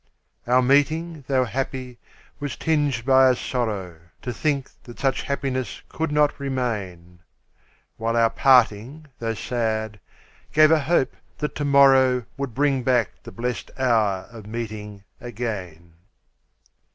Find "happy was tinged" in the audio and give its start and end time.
1.43-3.05